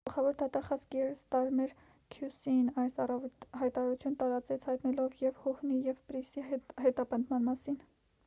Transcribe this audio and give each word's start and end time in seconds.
գլխավոր 0.07 0.35
դատախազ 0.41 0.85
կիեր 0.93 1.09
ստարմեր 1.09 1.73
քյու-սի-ն 2.15 2.71
այս 2.83 2.95
առավոտ 3.03 3.45
հայտարարություն 3.63 4.17
տարածեց 4.23 4.65
հայտնելով 4.69 5.21
և 5.25 5.37
հուհնի 5.43 5.77
և 5.91 5.99
պրիսի 6.09 6.47
հետապնդման 6.87 7.47
մասին 7.51 7.79